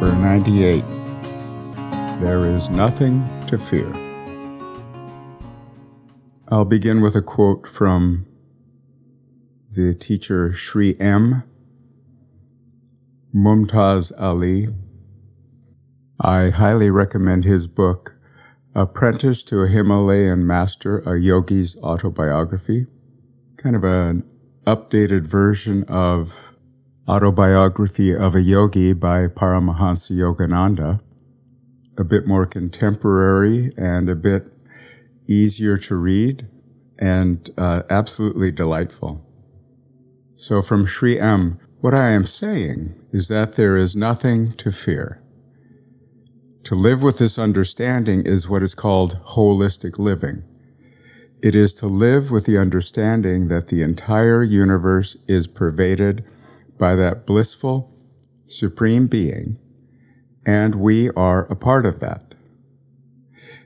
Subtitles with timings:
[0.00, 0.84] number 98.
[2.20, 3.92] There is nothing to fear.
[6.48, 8.24] I'll begin with a quote from
[9.72, 11.42] the teacher Sri M.
[13.34, 14.68] Mumtaz Ali.
[16.20, 18.14] I highly recommend his book,
[18.76, 22.86] Apprentice to a Himalayan Master, a Yogi's Autobiography.
[23.56, 24.22] Kind of an
[24.64, 26.56] updated version of
[27.08, 31.00] Autobiography of a Yogi by Paramahansa Yogananda.
[31.96, 34.42] A bit more contemporary and a bit
[35.26, 36.46] easier to read
[36.98, 39.24] and uh, absolutely delightful.
[40.36, 45.22] So from Sri M, what I am saying is that there is nothing to fear.
[46.64, 50.44] To live with this understanding is what is called holistic living.
[51.42, 56.22] It is to live with the understanding that the entire universe is pervaded
[56.78, 57.92] by that blissful,
[58.46, 59.58] supreme being,
[60.46, 62.34] and we are a part of that.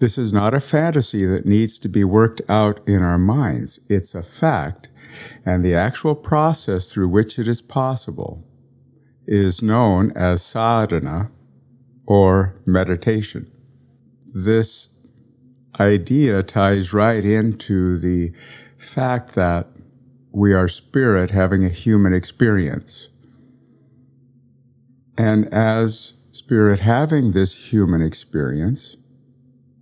[0.00, 3.78] This is not a fantasy that needs to be worked out in our minds.
[3.88, 4.88] It's a fact
[5.44, 8.44] and the actual process through which it is possible
[9.26, 11.30] is known as sadhana
[12.06, 13.50] or meditation.
[14.34, 14.88] This
[15.80, 18.32] idea ties right into the
[18.76, 19.68] fact that
[20.34, 23.08] we are spirit having a human experience.
[25.16, 28.96] And as spirit having this human experience,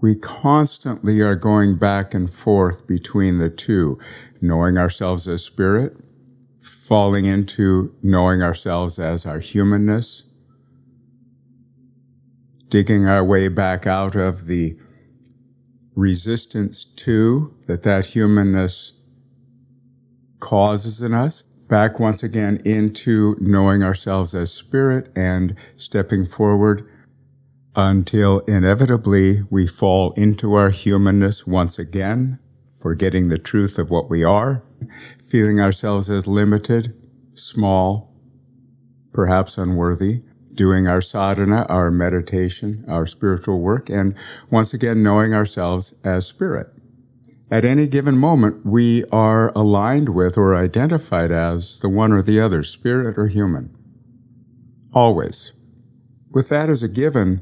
[0.00, 4.00] we constantly are going back and forth between the two,
[4.40, 5.96] knowing ourselves as spirit,
[6.58, 10.24] falling into knowing ourselves as our humanness,
[12.68, 14.76] digging our way back out of the
[15.94, 18.94] resistance to that that humanness
[20.40, 26.88] causes in us, back once again into knowing ourselves as spirit and stepping forward
[27.76, 32.38] until inevitably we fall into our humanness once again,
[32.78, 34.64] forgetting the truth of what we are,
[35.22, 36.92] feeling ourselves as limited,
[37.34, 38.12] small,
[39.12, 40.22] perhaps unworthy,
[40.52, 44.16] doing our sadhana, our meditation, our spiritual work, and
[44.50, 46.66] once again knowing ourselves as spirit.
[47.50, 52.40] At any given moment, we are aligned with or identified as the one or the
[52.40, 53.76] other, spirit or human.
[54.94, 55.52] Always.
[56.30, 57.40] With that as a given,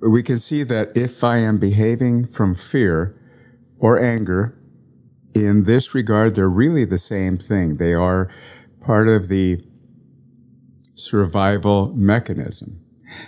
[0.00, 3.20] we can see that if I am behaving from fear
[3.78, 4.58] or anger,
[5.34, 7.76] in this regard, they're really the same thing.
[7.76, 8.30] They are
[8.80, 9.62] part of the
[10.94, 12.80] survival mechanism.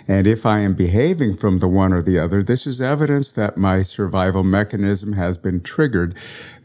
[0.07, 3.57] And if I am behaving from the one or the other, this is evidence that
[3.57, 6.15] my survival mechanism has been triggered,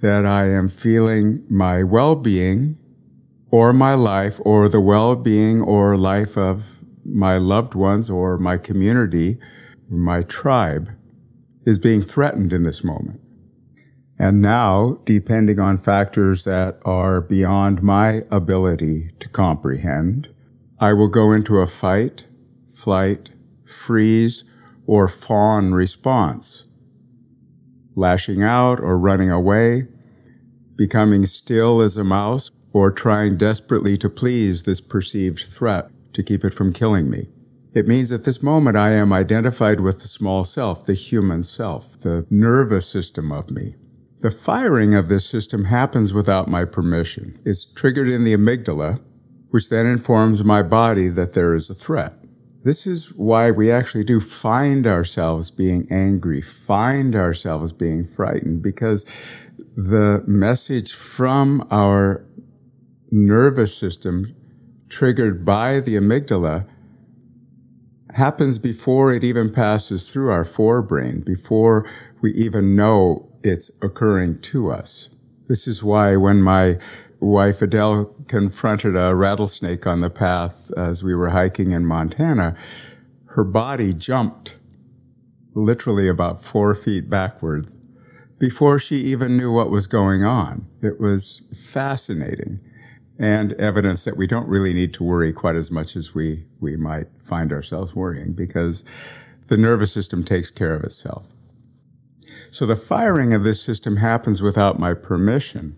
[0.01, 2.79] that I am feeling my well-being
[3.51, 9.39] or my life or the well-being or life of my loved ones or my community
[9.93, 10.91] my tribe
[11.67, 13.21] is being threatened in this moment.
[14.19, 20.29] And now, depending on factors that are beyond my ability to comprehend,
[20.79, 22.27] I will go into a fight,
[22.73, 23.31] flight,
[23.65, 24.45] freeze,
[24.87, 26.65] or fawn response,
[27.95, 29.87] lashing out or running away,
[30.77, 36.45] becoming still as a mouse, or trying desperately to please this perceived threat to keep
[36.45, 37.29] it from killing me.
[37.75, 41.99] It means at this moment I am identified with the small self, the human self,
[41.99, 43.77] the nervous system of me.
[44.21, 47.41] The firing of this system happens without my permission.
[47.45, 49.01] It's triggered in the amygdala,
[49.51, 52.15] which then informs my body that there is a threat.
[52.65, 59.05] This is why we actually do find ourselves being angry, find ourselves being frightened, because
[59.77, 62.25] the message from our
[63.11, 64.35] nervous system
[64.89, 66.67] triggered by the amygdala
[68.15, 71.85] happens before it even passes through our forebrain, before
[72.21, 75.09] we even know it's occurring to us.
[75.53, 76.79] This is why when my
[77.21, 82.57] wife Adele confronted a rattlesnake on the path as we were hiking in Montana,
[83.27, 84.57] her body jumped
[85.53, 87.77] literally about four feet backwards
[88.39, 90.69] before she even knew what was going on.
[90.81, 92.59] It was fascinating
[93.19, 96.79] and evidence that we don't really need to worry quite as much as we, we
[96.79, 98.85] might find ourselves worrying because
[99.49, 101.32] the nervous system takes care of itself.
[102.51, 105.77] So the firing of this system happens without my permission.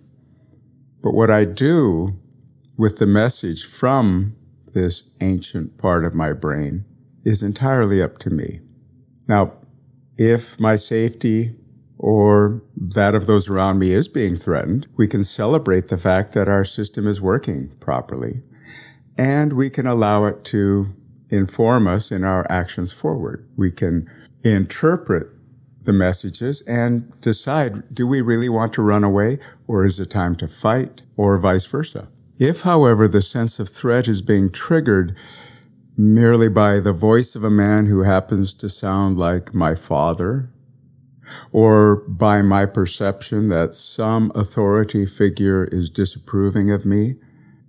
[1.02, 2.18] But what I do
[2.76, 4.36] with the message from
[4.72, 6.84] this ancient part of my brain
[7.24, 8.60] is entirely up to me.
[9.28, 9.52] Now,
[10.16, 11.56] if my safety
[11.98, 16.48] or that of those around me is being threatened, we can celebrate the fact that
[16.48, 18.42] our system is working properly.
[19.16, 20.94] And we can allow it to
[21.30, 23.48] inform us in our actions forward.
[23.56, 24.08] We can
[24.42, 25.28] interpret
[25.84, 30.34] the messages and decide, do we really want to run away or is it time
[30.36, 32.08] to fight or vice versa?
[32.38, 35.16] If, however, the sense of threat is being triggered
[35.96, 40.50] merely by the voice of a man who happens to sound like my father,
[41.52, 47.14] or by my perception that some authority figure is disapproving of me,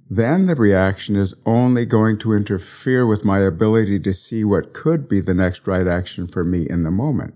[0.09, 5.07] then the reaction is only going to interfere with my ability to see what could
[5.07, 7.33] be the next right action for me in the moment.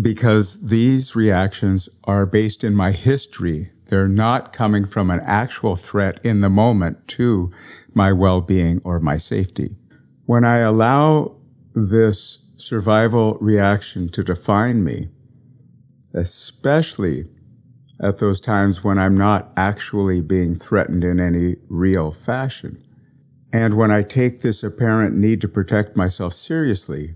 [0.00, 3.72] Because these reactions are based in my history.
[3.86, 7.52] They're not coming from an actual threat in the moment to
[7.94, 9.76] my well-being or my safety.
[10.26, 11.36] When I allow
[11.74, 15.08] this survival reaction to define me,
[16.12, 17.26] especially
[18.00, 22.82] at those times when I'm not actually being threatened in any real fashion.
[23.52, 27.14] And when I take this apparent need to protect myself seriously,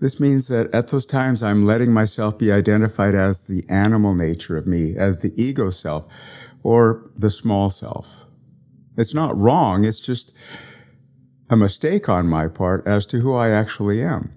[0.00, 4.56] this means that at those times I'm letting myself be identified as the animal nature
[4.56, 6.06] of me, as the ego self,
[6.62, 8.26] or the small self.
[8.96, 10.34] It's not wrong, it's just
[11.50, 14.32] a mistake on my part as to who I actually am.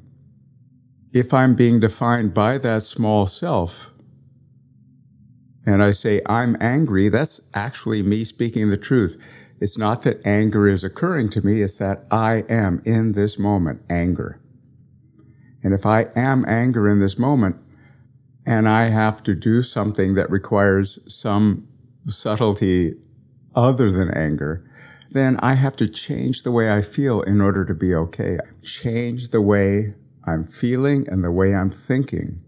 [1.13, 3.91] If I'm being defined by that small self,
[5.65, 9.21] and I say, I'm angry, that's actually me speaking the truth.
[9.61, 13.81] It's not that anger is occurring to me, it's that I am in this moment
[13.89, 14.42] anger.
[15.63, 17.57] And if I am anger in this moment,
[18.45, 21.67] and I have to do something that requires some
[22.07, 22.95] subtlety
[23.55, 24.69] other than anger,
[25.11, 28.37] then I have to change the way I feel in order to be okay.
[28.61, 29.95] Change the way
[30.25, 32.41] I'm feeling and the way I'm thinking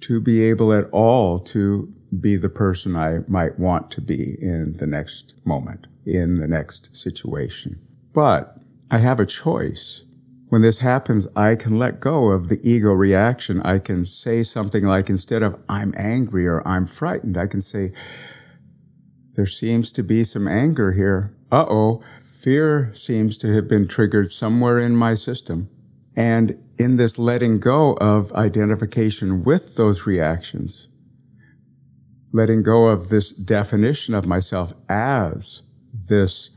[0.00, 4.74] to be able at all to be the person I might want to be in
[4.78, 7.78] the next moment, in the next situation.
[8.14, 8.56] But
[8.90, 10.04] I have a choice.
[10.48, 13.60] When this happens, I can let go of the ego reaction.
[13.62, 17.92] I can say something like, instead of I'm angry or I'm frightened, I can say,
[19.34, 21.36] there seems to be some anger here.
[21.52, 22.02] Uh oh.
[22.22, 25.68] Fear seems to have been triggered somewhere in my system.
[26.16, 30.88] And in this letting go of identification with those reactions,
[32.32, 35.62] letting go of this definition of myself as
[35.92, 36.50] this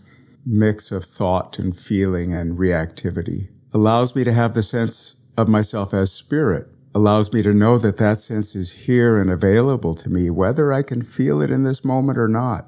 [0.46, 5.94] mix of thought and feeling and reactivity allows me to have the sense of myself
[5.94, 10.30] as spirit, allows me to know that that sense is here and available to me,
[10.30, 12.68] whether I can feel it in this moment or not,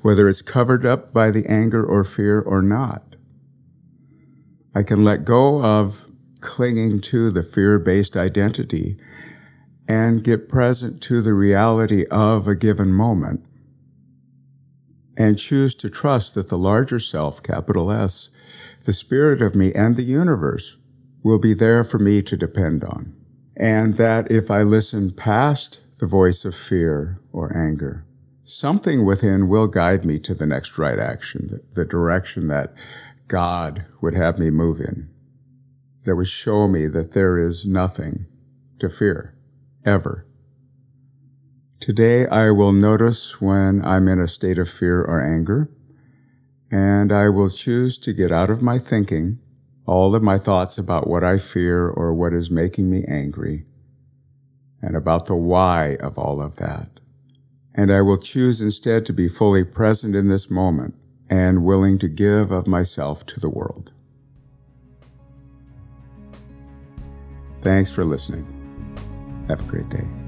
[0.00, 3.16] whether it's covered up by the anger or fear or not.
[4.74, 6.08] I can let go of
[6.40, 8.96] clinging to the fear-based identity
[9.86, 13.44] and get present to the reality of a given moment
[15.16, 18.30] and choose to trust that the larger self, capital S,
[18.84, 20.76] the spirit of me and the universe
[21.22, 23.14] will be there for me to depend on.
[23.56, 28.04] And that if I listen past the voice of fear or anger,
[28.42, 32.74] something within will guide me to the next right action, the, direction that
[33.28, 35.08] God would have me move in,
[36.04, 38.26] that would show me that there is nothing
[38.80, 39.36] to fear
[39.84, 40.26] ever.
[41.78, 45.70] Today I will notice when I'm in a state of fear or anger,
[46.72, 49.38] and I will choose to get out of my thinking
[49.86, 53.64] all of my thoughts about what I fear or what is making me angry,
[54.80, 56.88] and about the why of all of that.
[57.74, 60.94] And I will choose instead to be fully present in this moment
[61.28, 63.92] and willing to give of myself to the world.
[67.62, 68.46] Thanks for listening.
[69.48, 70.21] Have a great day.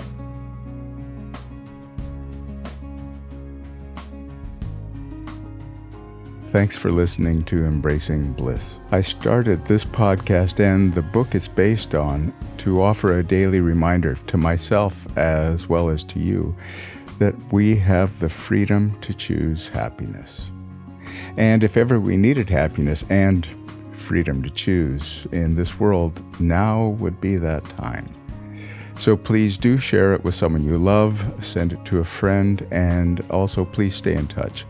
[6.54, 8.78] Thanks for listening to Embracing Bliss.
[8.92, 14.14] I started this podcast and the book it's based on to offer a daily reminder
[14.28, 16.54] to myself as well as to you
[17.18, 20.48] that we have the freedom to choose happiness.
[21.36, 23.44] And if ever we needed happiness and
[23.90, 28.14] freedom to choose in this world, now would be that time.
[28.96, 33.22] So please do share it with someone you love, send it to a friend, and
[33.30, 34.64] also please stay in touch.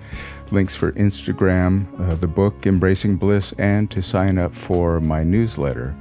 [0.50, 5.94] Links for Instagram, uh, the book Embracing Bliss, and to sign up for my newsletter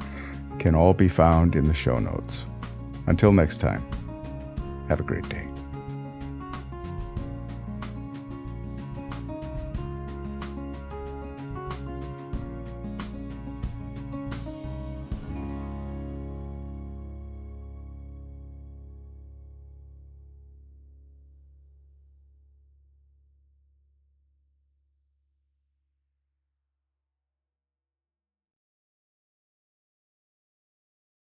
[0.58, 2.46] can all be found in the show notes.
[3.08, 3.86] Until next time,
[4.88, 5.53] have a great day.